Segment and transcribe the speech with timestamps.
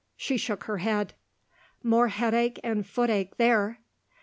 [0.17, 1.13] She shook her head.
[1.83, 3.77] "More headache and footache, there!"